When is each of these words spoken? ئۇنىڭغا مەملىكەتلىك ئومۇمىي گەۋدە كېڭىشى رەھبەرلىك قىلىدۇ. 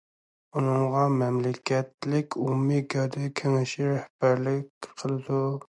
ئۇنىڭغا 0.61 1.03
مەملىكەتلىك 1.17 2.39
ئومۇمىي 2.45 2.83
گەۋدە 2.95 3.29
كېڭىشى 3.43 3.87
رەھبەرلىك 3.95 4.93
قىلىدۇ. 5.03 5.43